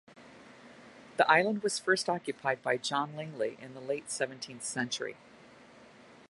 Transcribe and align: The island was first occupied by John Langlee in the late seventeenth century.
The 1.17 1.29
island 1.29 1.61
was 1.61 1.77
first 1.77 2.09
occupied 2.09 2.63
by 2.63 2.77
John 2.77 3.13
Langlee 3.13 3.59
in 3.59 3.75
the 3.75 3.79
late 3.79 4.09
seventeenth 4.09 4.63
century. 4.63 5.15